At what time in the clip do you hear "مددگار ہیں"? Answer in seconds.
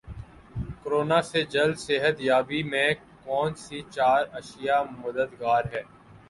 4.97-5.85